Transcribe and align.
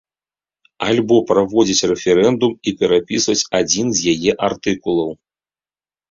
Альбо 0.91 1.17
праводзіць 1.31 1.85
рэферэндум 1.91 2.55
і 2.71 2.73
перапісваць 2.79 3.43
адзін 3.59 3.87
з 3.99 4.15
яе 4.15 4.31
артыкулаў. 4.49 5.11